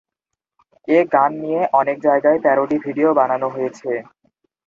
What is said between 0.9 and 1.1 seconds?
এ